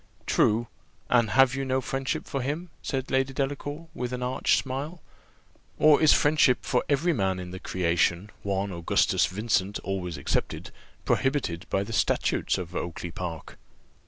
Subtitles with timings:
[0.25, 0.65] "True.
[1.11, 4.99] And have you no friendship for him?" said Lady Delacour with an arch smile,
[5.77, 10.71] "or is friendship for every man in the creation, one Augustus Vincent always excepted,
[11.05, 13.59] prohibited by the statutes of Oakly park?"